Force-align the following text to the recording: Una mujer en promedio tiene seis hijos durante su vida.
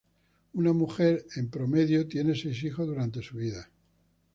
Una 0.53 0.73
mujer 0.73 1.27
en 1.35 1.49
promedio 1.51 2.07
tiene 2.07 2.33
seis 2.33 2.63
hijos 2.63 2.87
durante 2.87 3.21
su 3.21 3.37
vida. 3.37 3.69